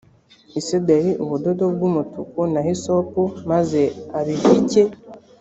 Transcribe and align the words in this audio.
isederi 0.59 1.11
ubudodo 1.23 1.63
bw’umutuku 1.75 2.39
na 2.53 2.61
hisopu 2.67 3.21
maze 3.51 3.81
abivike 4.19 4.81